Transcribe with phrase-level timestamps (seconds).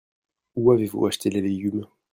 [0.55, 1.85] Où avez-vous acheté les légumes?